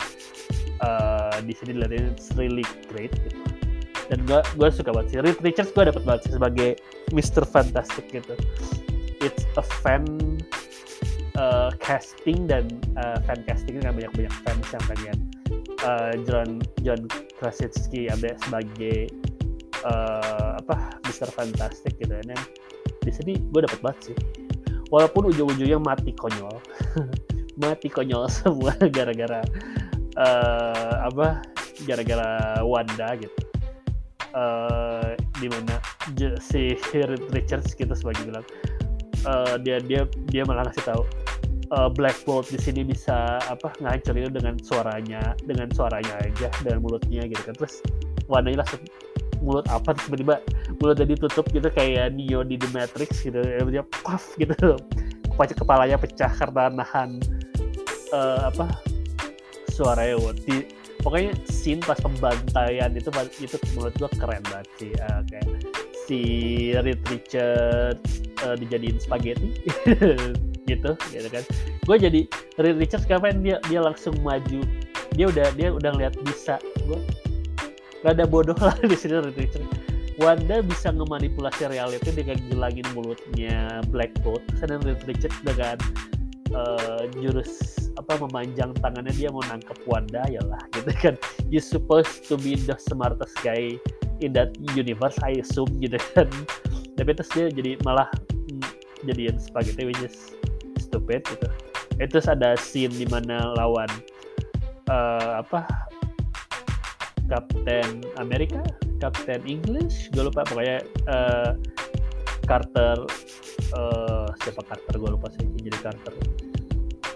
uh, 0.84 1.36
di 1.42 1.54
sini 1.56 1.80
dilihatin 1.80 2.12
it's 2.14 2.30
really 2.36 2.66
great 2.92 3.10
gitu. 3.26 3.40
Dan 4.08 4.24
gue 4.24 4.40
gue 4.56 4.68
suka 4.68 4.92
banget 4.92 5.08
sih. 5.12 5.18
Reed 5.24 5.38
Richards 5.40 5.72
gue 5.72 5.84
dapat 5.88 6.02
banget 6.04 6.20
sih 6.28 6.32
sebagai 6.36 6.70
Mr. 7.12 7.42
Fantastic 7.44 8.08
gitu. 8.12 8.34
It's 9.18 9.48
a 9.58 9.64
fan 9.82 10.38
uh, 11.38 11.70
casting 11.78 12.50
dan 12.50 12.66
uh, 12.98 13.22
fan 13.24 13.40
casting 13.46 13.78
kan 13.80 13.94
banyak 13.94 14.10
banyak 14.12 14.34
fans 14.44 14.68
yang 14.74 14.84
pengen 14.90 15.16
uh, 15.86 16.12
John 16.26 16.58
John 16.82 17.00
Krasinski 17.38 18.10
ada 18.10 18.34
sebagai 18.42 19.08
uh, 19.86 20.58
apa 20.58 20.98
Mr. 21.06 21.30
Fantastic 21.30 21.94
gitu 22.02 22.10
dan 22.10 22.34
di 23.06 23.12
sini 23.14 23.32
gue 23.38 23.60
dapat 23.64 23.80
banget 23.80 24.12
sih. 24.12 24.16
Walaupun 24.88 25.28
ujung-ujungnya 25.32 25.78
mati 25.80 26.16
konyol. 26.16 26.58
Mati 27.58 27.90
konyol 27.90 28.30
semua 28.38 28.70
gara-gara 28.86 29.42
uh, 30.14 30.94
apa 31.10 31.42
gara-gara 31.84 32.62
Wanda 32.62 33.18
gitu. 33.18 33.34
Uh, 34.30 35.18
di 35.42 35.50
mana 35.50 35.82
si 36.38 36.78
Richards 37.34 37.74
kita 37.74 37.98
sebagai 37.98 38.30
bilang. 38.30 38.46
Uh, 39.26 39.58
dia 39.58 39.82
dia 39.82 40.06
dia 40.30 40.46
malah 40.46 40.70
ngasih 40.70 40.86
tahu 40.86 41.02
uh, 41.72 41.88
Black 41.92 42.16
Bolt 42.24 42.48
di 42.48 42.58
sini 42.60 42.84
bisa 42.84 43.40
apa 43.48 43.72
ngancurin 43.80 44.32
dengan 44.32 44.56
suaranya 44.60 45.34
dengan 45.44 45.68
suaranya 45.72 46.14
aja 46.24 46.48
dengan 46.64 46.84
mulutnya 46.84 47.24
gitu 47.28 47.42
kan. 47.44 47.54
Terus 47.56 47.84
Wanda 48.28 48.52
langsung 48.52 48.84
mulut 49.40 49.64
apa 49.70 49.94
tiba-tiba 49.94 50.42
mulut 50.82 50.98
jadi 51.00 51.14
tutup 51.16 51.48
gitu 51.54 51.68
kayak 51.72 52.12
Neo 52.12 52.44
di 52.44 52.58
The 52.60 52.68
Matrix 52.74 53.24
gitu 53.24 53.40
dia 53.42 53.84
puff 54.04 54.36
gitu. 54.36 54.76
Pecah 55.38 55.54
kepalanya 55.54 55.96
pecah 55.96 56.32
karena 56.34 56.82
nahan 56.82 57.22
uh, 58.10 58.50
apa 58.50 58.66
suaranya 59.70 60.34
di 60.42 60.66
pokoknya 60.98 61.30
scene 61.46 61.78
pas 61.78 61.94
pembantaian 62.02 62.90
itu 62.90 63.06
itu 63.38 63.56
menurut 63.78 63.94
gua 64.02 64.10
keren 64.18 64.42
banget 64.50 64.68
sih 64.82 64.92
uh, 64.98 65.22
kayak 65.30 65.46
si 66.10 66.20
Reed 66.74 66.98
Richards 67.06 68.26
uh, 68.42 68.58
dijadiin 68.58 68.98
spaghetti 68.98 69.54
gitu 70.68 70.92
gitu 71.10 71.28
kan. 71.32 71.44
Gue 71.88 71.96
jadi 71.96 72.20
Reed 72.60 72.76
Richards 72.76 73.08
dia 73.08 73.56
dia 73.64 73.80
langsung 73.80 74.14
maju. 74.20 74.60
Dia 75.16 75.26
udah 75.32 75.48
dia 75.56 75.72
udah 75.72 75.90
ngeliat 75.96 76.14
bisa 76.22 76.60
gue 76.84 77.00
rada 78.06 78.24
bodoh 78.28 78.54
lah 78.62 78.76
di 78.90 78.94
sini 78.94 79.18
Richard 79.34 79.66
Wanda 80.18 80.66
bisa 80.66 80.90
ngemanipulasi 80.90 81.70
reality 81.70 82.10
dengan 82.10 82.42
gelangin 82.50 82.86
mulutnya 82.90 83.78
Black 83.94 84.10
Bolt 84.26 84.42
sedang 84.58 84.82
Richard 84.82 85.30
dengan 85.46 85.78
uh, 86.50 87.06
jurus 87.22 87.78
apa 87.94 88.18
memanjang 88.26 88.74
tangannya 88.82 89.14
dia 89.14 89.30
mau 89.30 89.46
nangkep 89.46 89.78
Wanda 89.86 90.26
ya 90.26 90.42
lah 90.42 90.58
gitu 90.74 90.90
kan. 90.98 91.14
You 91.46 91.62
supposed 91.62 92.26
to 92.26 92.34
be 92.34 92.58
the 92.58 92.74
smartest 92.82 93.38
guy 93.46 93.78
in 94.18 94.34
that 94.34 94.58
universe 94.74 95.14
I 95.22 95.38
assume 95.38 95.70
gitu 95.78 96.02
kan. 96.14 96.26
Tapi 96.98 97.14
terus 97.14 97.30
dia 97.30 97.46
jadi 97.54 97.78
malah 97.86 98.10
mm, 98.50 98.66
jadian 99.06 99.38
spaghetti 99.38 99.86
which 99.86 100.02
stupid 100.88 101.22
gitu. 101.28 101.48
Itu 102.00 102.18
ada 102.24 102.56
scene 102.56 102.94
di 102.94 103.06
mana 103.06 103.52
lawan 103.54 103.88
uh, 104.88 105.44
apa 105.44 105.68
Captain 107.28 108.02
Amerika 108.16 108.64
Captain 108.98 109.44
English 109.44 110.10
gue 110.16 110.26
lupa 110.26 110.42
pokoknya 110.48 110.82
uh, 111.06 111.52
Carter 112.48 112.96
uh, 113.76 114.26
siapa 114.40 114.64
Carter? 114.64 114.94
Gue 114.96 115.10
lupa 115.12 115.28
sih 115.36 115.44
jadi 115.60 115.78
Carter. 115.84 116.14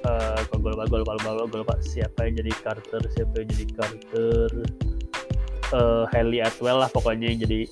Uh, 0.03 0.39
kalau 0.51 0.61
gue 0.67 0.71
lupa 0.75 0.85
gue 0.91 0.99
lupa, 1.07 1.13
lupa, 1.17 1.31
gue 1.47 1.61
lupa 1.63 1.75
siapa 1.81 2.27
yang 2.29 2.35
jadi 2.45 2.53
Carter 2.61 3.03
siapa 3.17 3.35
yang 3.41 3.49
jadi 3.51 3.67
Carter. 3.73 4.51
Uh, 5.73 6.05
Haley 6.13 6.45
Atwell 6.45 6.85
lah 6.85 6.91
pokoknya 6.93 7.33
yang 7.33 7.49
jadi 7.49 7.65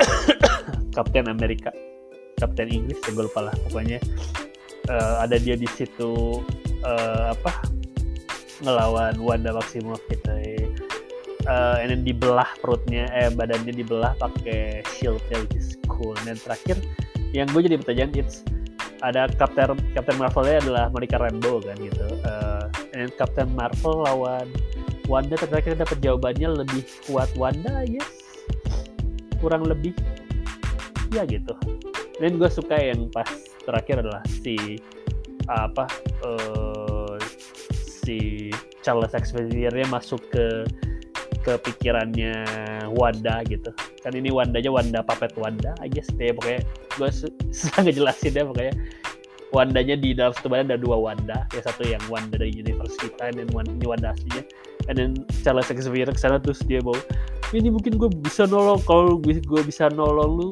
Kapten 0.96 1.28
Amerika 1.28 1.68
Kapten 2.40 2.72
Inggris 2.72 2.96
ya 3.04 3.12
gue 3.12 3.24
lupa 3.28 3.44
lah 3.44 3.54
pokoknya 3.68 4.00
uh, 4.90 5.24
ada 5.24 5.36
dia 5.40 5.56
di 5.56 5.68
situ 5.72 6.42
uh, 6.84 7.32
apa 7.32 7.52
ngelawan 8.62 9.18
Wanda 9.20 9.52
Maximoff 9.52 10.00
gitu. 10.08 10.32
Uh, 11.44 11.76
and 11.76 11.92
then 11.92 12.00
dibelah 12.08 12.48
perutnya 12.64 13.04
eh 13.12 13.28
badannya 13.28 13.76
dibelah 13.76 14.16
pakai 14.16 14.80
shield 14.96 15.20
ya 15.28 15.36
which 15.44 15.60
is 15.60 15.76
cool. 15.92 16.16
Dan 16.24 16.40
terakhir 16.40 16.80
yang 17.36 17.50
gue 17.52 17.68
jadi 17.68 17.76
pertanyaan 17.76 18.16
it's 18.16 18.40
ada 19.04 19.28
Captain 19.36 19.76
Captain 19.92 20.16
Marvelnya 20.16 20.64
adalah 20.64 20.84
Monica 20.88 21.20
Rambeau 21.20 21.60
kan 21.60 21.76
gitu. 21.76 22.06
Uh, 22.24 22.64
and 22.96 23.12
Captain 23.20 23.52
Marvel 23.52 24.08
lawan 24.08 24.48
Wanda 25.04 25.36
terakhir 25.36 25.76
dapat 25.76 26.00
jawabannya 26.00 26.64
lebih 26.64 26.88
kuat 27.04 27.28
Wanda 27.36 27.84
yes 27.84 28.08
kurang 29.44 29.68
lebih 29.68 29.92
ya 31.12 31.28
gitu. 31.28 31.52
Dan 32.16 32.40
gue 32.40 32.48
suka 32.48 32.80
yang 32.80 33.12
pas 33.12 33.28
terakhir 33.64 34.04
adalah 34.04 34.22
si 34.28 34.78
apa 35.48 35.84
uh, 36.24 37.16
si 37.76 38.48
Charles 38.80 39.12
Xavier 39.12 39.72
masuk 39.88 40.20
ke 40.32 40.64
ke 41.44 41.60
pikirannya 41.60 42.32
Wanda 42.96 43.44
gitu. 43.44 43.68
Kan 44.00 44.16
ini 44.16 44.32
Wandanya 44.32 44.72
Wanda 44.72 45.00
Puppet 45.04 45.36
Wanda 45.36 45.76
aja 45.84 46.00
sih 46.00 46.32
pokoknya 46.32 46.64
gue 46.96 47.08
susah 47.52 47.84
ngejelasin 47.84 48.32
deh 48.32 48.44
pokoknya. 48.48 48.74
Wandanya 49.54 49.94
di 49.94 50.16
dalam 50.16 50.34
satu 50.34 50.50
badan 50.50 50.72
ada 50.72 50.80
dua 50.80 50.96
Wanda 50.98 51.46
yang 51.52 51.64
satu 51.64 51.84
yang 51.84 52.02
Wanda 52.08 52.40
dari 52.40 52.50
universe 52.50 52.96
kita 52.98 53.36
dan 53.36 53.46
ini 53.52 53.84
Wanda 53.84 54.16
aslinya. 54.16 54.42
And 54.88 54.96
then 54.96 55.12
Charles 55.44 55.68
Xavier 55.68 56.08
ke 56.08 56.18
sana 56.18 56.40
terus 56.40 56.64
dia 56.64 56.80
mau 56.80 56.96
ini 57.52 57.70
mungkin 57.70 58.00
gue 58.00 58.10
bisa 58.24 58.48
nolong 58.48 58.82
kalau 58.88 59.20
gue 59.20 59.62
bisa 59.62 59.92
nolong 59.92 60.32
lu 60.40 60.48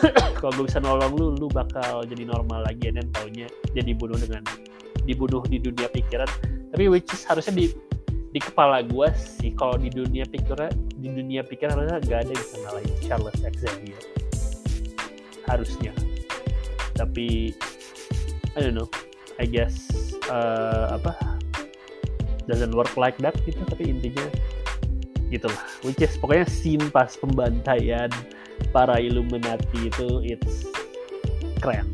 kalau 0.40 0.52
gue 0.56 0.64
bisa 0.68 0.78
nolong 0.80 1.12
lu 1.16 1.26
lu 1.36 1.46
bakal 1.50 2.04
jadi 2.04 2.28
normal 2.28 2.64
lagi 2.64 2.92
dan 2.92 3.08
taunya 3.12 3.48
dia 3.72 3.82
dibunuh 3.82 4.16
dengan 4.16 4.42
dibunuh 5.06 5.42
di 5.46 5.58
dunia 5.62 5.88
pikiran. 5.90 6.28
Tapi 6.74 6.84
which 6.90 7.08
is 7.14 7.22
harusnya 7.24 7.54
di 7.54 7.66
di 8.34 8.40
kepala 8.42 8.84
gue 8.84 9.08
sih 9.16 9.54
kalau 9.56 9.80
di 9.80 9.88
dunia 9.88 10.28
pikiran 10.28 10.68
di 11.00 11.08
dunia 11.08 11.40
pikiran 11.40 11.78
harusnya 11.78 12.04
gak 12.04 12.20
ada 12.28 12.32
yang 12.34 12.60
ngalahin 12.66 12.94
Charles 13.00 13.36
Xavier. 13.40 14.02
Harusnya. 15.46 15.92
Tapi 16.98 17.54
I 18.56 18.58
don't 18.60 18.76
know. 18.76 18.90
I 19.36 19.44
guess 19.44 19.92
uh, 20.32 20.96
apa 20.96 21.12
doesn't 22.48 22.72
work 22.72 22.96
like 22.96 23.20
that 23.20 23.36
gitu 23.44 23.60
tapi 23.68 23.92
intinya 23.92 24.26
gitulah. 25.28 25.60
Which 25.84 26.00
is 26.02 26.16
pokoknya 26.18 26.46
scene 26.48 26.88
pas 26.90 27.14
pembantaian 27.20 28.10
para 28.70 29.00
Illuminati 29.00 29.88
itu 29.88 30.20
it's 30.24 30.68
keren. 31.60 31.88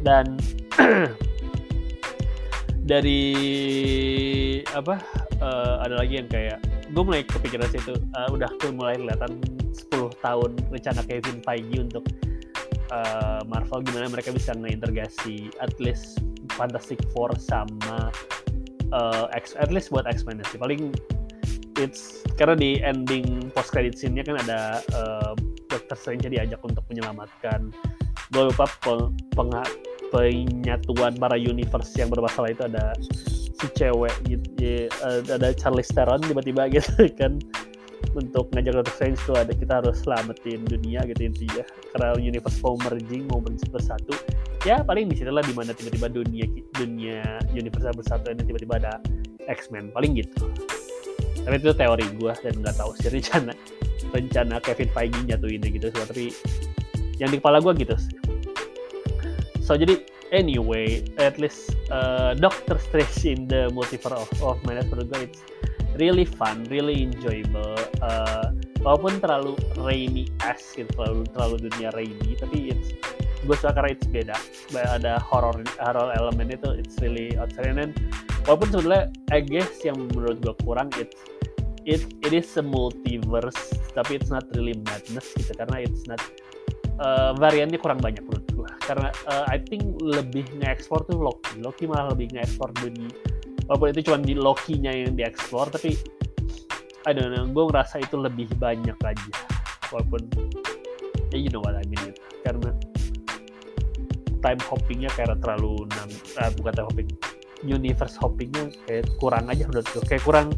Dan 0.00 0.40
dari 2.90 3.22
apa 4.74 4.98
uh, 5.38 5.84
ada 5.84 6.00
lagi 6.00 6.18
yang 6.18 6.28
kayak 6.28 6.58
gue 6.90 7.02
mulai 7.06 7.22
kepikiran 7.22 7.70
situ 7.70 7.94
uh, 8.18 8.28
udah 8.34 8.50
tuh 8.58 8.74
mulai 8.74 8.98
kelihatan 8.98 9.38
10 9.70 10.10
tahun 10.24 10.50
rencana 10.74 11.00
Kevin 11.06 11.38
Feige 11.46 11.78
untuk 11.78 12.04
uh, 12.90 13.46
Marvel 13.46 13.86
gimana 13.86 14.10
mereka 14.10 14.34
bisa 14.34 14.50
ngeintegrasi 14.58 15.54
at 15.62 15.70
least 15.78 16.18
Fantastic 16.58 16.98
Four 17.14 17.30
sama 17.38 18.10
uh, 18.90 19.26
X 19.38 19.54
at 19.54 19.70
least 19.70 19.94
buat 19.94 20.04
X-Men 20.10 20.42
sih. 20.50 20.58
Paling 20.58 20.90
it's 21.78 22.26
karena 22.36 22.58
di 22.58 22.70
ending 22.82 23.48
post 23.54 23.70
credit 23.70 23.96
scene-nya 23.96 24.26
kan 24.26 24.36
ada 24.44 24.82
uh, 24.92 25.32
Doctor 25.90 26.14
Strange 26.14 26.30
diajak 26.30 26.62
untuk 26.62 26.86
menyelamatkan. 26.86 27.74
Gue 28.30 28.46
lupa 28.46 28.70
peng, 28.78 29.10
penyatuan 30.14 31.18
para 31.18 31.34
universe 31.34 31.90
yang 31.98 32.14
bermasalah 32.14 32.54
itu 32.54 32.62
ada 32.62 32.94
si 33.58 33.66
cewek 33.74 34.14
gitu 34.30 34.86
ada 35.02 35.50
Charlie 35.58 35.82
Theron 35.82 36.22
tiba-tiba 36.22 36.70
gitu 36.70 37.10
kan. 37.18 37.42
Untuk 38.14 38.54
ngajak 38.54 38.70
Doctor 38.78 38.94
Strange 38.94 39.18
tuh 39.26 39.34
ada 39.34 39.50
kita 39.50 39.82
harus 39.82 39.98
selamatin 40.06 40.62
dunia 40.62 41.02
gitu 41.10 41.26
intinya. 41.26 41.66
Karena 41.90 42.14
universe 42.22 42.62
mau 42.62 42.78
merging 42.86 43.26
mau 43.26 43.42
bersatu. 43.42 44.14
Ya 44.62 44.86
paling 44.86 45.10
di 45.10 45.26
lah 45.26 45.42
di 45.42 45.50
mana 45.58 45.74
tiba-tiba 45.74 46.06
dunia 46.06 46.46
dunia 46.78 47.42
universe 47.50 47.90
bersatu 47.98 48.30
ini 48.30 48.46
tiba-tiba 48.46 48.78
ada 48.78 49.02
X-Men. 49.50 49.90
Paling 49.90 50.22
gitu 50.22 50.69
tapi 51.50 51.66
itu 51.66 51.74
teori 51.74 52.06
gue 52.14 52.32
dan 52.46 52.54
nggak 52.62 52.78
tahu 52.78 52.94
sih 53.02 53.10
rencana 53.18 53.50
rencana 54.14 54.62
Kevin 54.62 54.86
Feige 54.94 55.18
nyatuin 55.26 55.58
gitu 55.66 55.90
sih 55.90 55.98
tapi 56.06 56.24
yang 57.18 57.34
di 57.34 57.42
kepala 57.42 57.58
gue 57.58 57.74
gitu 57.74 57.98
sih. 57.98 58.14
So 59.58 59.74
jadi 59.74 59.98
anyway 60.30 61.02
at 61.18 61.42
least 61.42 61.74
uh, 61.90 62.38
Doctor 62.38 62.78
Strange 62.78 63.26
in 63.26 63.50
the 63.50 63.66
Multiverse 63.74 64.14
of, 64.14 64.30
of 64.46 64.62
Madness 64.62 64.94
menurut 64.94 65.10
gue 65.10 65.20
it's 65.26 65.42
really 65.98 66.22
fun 66.22 66.62
really 66.70 67.02
enjoyable 67.02 67.74
uh, 67.98 68.54
walaupun 68.86 69.18
terlalu 69.18 69.58
rainy 69.82 70.30
as 70.46 70.62
gitu 70.78 70.86
terlalu 70.94 71.26
terlalu 71.34 71.66
dunia 71.66 71.90
rainy 71.98 72.38
tapi 72.38 72.78
it's 72.78 72.94
gue 73.42 73.56
suka 73.58 73.74
karena 73.74 73.90
it's 73.98 74.06
beda. 74.06 74.38
Ada 74.70 75.18
horror 75.18 75.66
horror 75.82 76.14
element 76.14 76.54
itu 76.54 76.78
it's 76.78 76.94
really 77.02 77.34
outside 77.42 77.74
and 77.74 77.78
then 77.82 77.90
walaupun 78.46 78.70
sebenarnya 78.70 79.10
I 79.34 79.42
guess 79.42 79.82
yang 79.82 79.98
menurut 80.14 80.38
gue 80.46 80.54
kurang 80.62 80.94
it's 80.94 81.18
it 81.90 82.06
it 82.22 82.30
is 82.30 82.46
a 82.54 82.62
multiverse 82.62 83.74
tapi 83.98 84.22
it's 84.22 84.30
not 84.30 84.46
really 84.54 84.78
madness 84.86 85.34
gitu 85.34 85.50
karena 85.58 85.82
it's 85.82 86.06
not 86.06 86.22
uh, 87.02 87.34
variannya 87.34 87.76
kurang 87.82 87.98
banyak 87.98 88.22
menurut 88.22 88.46
gue 88.54 88.70
karena 88.86 89.10
uh, 89.26 89.44
I 89.50 89.58
think 89.58 89.82
lebih 89.98 90.46
nge-explore 90.62 91.06
tuh 91.10 91.18
Loki. 91.18 91.58
Loki 91.58 91.90
malah 91.90 92.14
lebih 92.14 92.30
nge-explore 92.30 92.70
dunia 92.78 93.10
walaupun 93.70 93.94
itu 93.94 94.00
cuma 94.10 94.18
di 94.18 94.34
Loki-nya 94.34 94.90
yang 94.90 95.14
dieksplor 95.14 95.70
tapi 95.70 95.94
I 97.06 97.14
don't 97.14 97.30
know 97.34 97.46
gue 97.46 97.64
ngerasa 97.70 98.02
itu 98.02 98.18
lebih 98.18 98.50
banyak 98.58 98.98
aja. 98.98 99.32
Walaupun 99.94 100.26
ya 101.30 101.38
you 101.38 101.50
know 101.54 101.62
what 101.62 101.78
I 101.78 101.86
mean 101.86 102.02
gitu 102.10 102.22
karena 102.42 102.70
time 104.42 104.60
hoppingnya 104.66 105.10
kayak 105.14 105.38
terlalu 105.38 105.86
uh, 106.38 106.50
bukan 106.58 106.72
time 106.74 106.86
hopping 106.90 107.10
universe 107.62 108.16
hoppingnya 108.18 108.74
kayak 108.88 109.06
kurang 109.22 109.46
aja 109.46 109.68
menurut 109.70 109.86
gue 109.94 110.02
kayak 110.08 110.24
kurang 110.26 110.50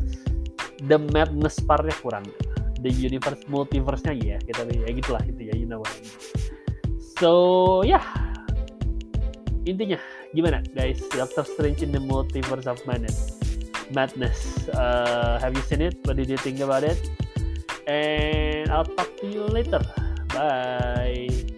the 0.87 0.99
madness 1.13 1.59
partnya 1.63 1.95
kurang. 2.01 2.27
The 2.83 2.91
universe 2.91 3.47
multiverse-nya 3.47 4.13
ya 4.19 4.37
kita 4.43 4.67
ya 4.67 4.91
gitulah 4.91 5.23
itu 5.23 5.51
ya 5.51 5.55
you 5.55 5.71
know 5.71 5.79
what 5.79 5.91
I 5.91 6.03
mean. 6.03 6.15
so 7.23 7.31
ya. 7.87 8.03
Yeah. 8.03 8.07
intinya 9.63 9.99
gimana 10.35 10.59
guys? 10.75 10.99
Doctor 11.15 11.47
Strange 11.47 11.87
in 11.87 11.95
the 11.95 12.03
Multiverse 12.03 12.67
of 12.67 12.83
Madness. 12.87 13.39
Madness 13.95 14.69
uh, 14.75 15.39
have 15.39 15.55
you 15.55 15.63
seen 15.63 15.83
it? 15.83 15.99
What 16.03 16.17
did 16.17 16.27
you 16.31 16.41
think 16.41 16.59
about 16.59 16.83
it? 16.83 16.99
And 17.87 18.71
I'll 18.71 18.87
talk 18.87 19.11
to 19.21 19.27
you 19.27 19.47
later. 19.47 19.83
Bye 20.35 21.52